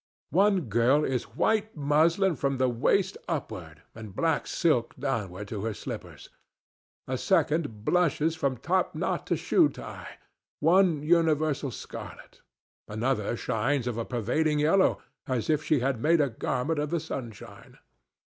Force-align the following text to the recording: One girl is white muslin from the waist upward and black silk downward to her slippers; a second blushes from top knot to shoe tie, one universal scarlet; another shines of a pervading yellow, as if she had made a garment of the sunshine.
One 0.31 0.61
girl 0.61 1.05
is 1.05 1.25
white 1.37 1.77
muslin 1.77 2.35
from 2.35 2.57
the 2.57 2.69
waist 2.69 3.19
upward 3.27 3.83
and 3.93 4.15
black 4.15 4.47
silk 4.47 4.95
downward 4.95 5.47
to 5.49 5.63
her 5.65 5.75
slippers; 5.75 6.29
a 7.07 7.19
second 7.19 7.85
blushes 7.85 8.35
from 8.35 8.57
top 8.57 8.95
knot 8.95 9.27
to 9.27 9.37
shoe 9.37 9.69
tie, 9.69 10.17
one 10.59 11.03
universal 11.03 11.69
scarlet; 11.69 12.41
another 12.87 13.37
shines 13.37 13.85
of 13.85 13.99
a 13.99 14.03
pervading 14.03 14.57
yellow, 14.57 14.99
as 15.27 15.51
if 15.51 15.63
she 15.63 15.81
had 15.81 16.01
made 16.01 16.19
a 16.19 16.29
garment 16.31 16.79
of 16.79 16.89
the 16.89 16.99
sunshine. 16.99 17.77